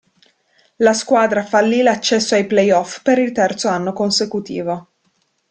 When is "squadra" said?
0.93-1.43